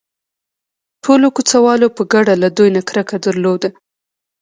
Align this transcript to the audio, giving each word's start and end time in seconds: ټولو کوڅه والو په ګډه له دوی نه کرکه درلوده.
ټولو 1.03 1.27
کوڅه 1.35 1.57
والو 1.65 1.87
په 1.97 2.01
ګډه 2.13 2.33
له 2.43 2.49
دوی 2.57 2.69
نه 2.77 2.81
کرکه 2.89 3.17
درلوده. 3.25 3.69